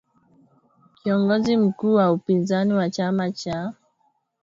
kiongozi 1.03 1.57
mkuu 1.57 1.93
wa 1.93 2.11
upinzani 2.11 2.73
wa 2.73 2.89
chama 2.89 3.31
cha 3.31 3.73